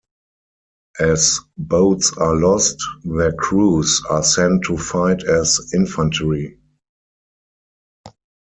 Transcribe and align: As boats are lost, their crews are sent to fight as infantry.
As 0.99 1.39
boats 1.59 2.11
are 2.17 2.33
lost, 2.35 2.75
their 3.03 3.33
crews 3.33 4.01
are 4.09 4.23
sent 4.23 4.63
to 4.63 4.75
fight 4.75 5.21
as 5.25 5.69
infantry. 5.75 6.57